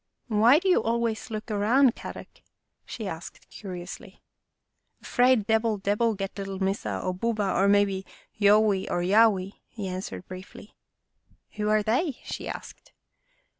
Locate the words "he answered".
9.67-10.27